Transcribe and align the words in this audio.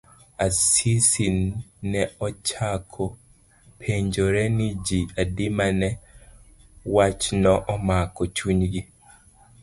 Asisi 0.45 1.25
ne 1.89 2.01
ochako 2.27 3.05
penjore 3.79 4.43
ni 4.57 4.67
ji 4.85 4.99
adi 5.21 5.45
mane 5.57 5.89
wachno 6.95 7.53
omako 7.73 8.23
chunygi. 8.35 8.81